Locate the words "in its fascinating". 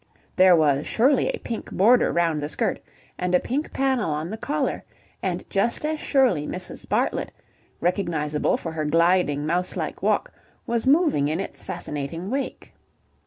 11.27-12.31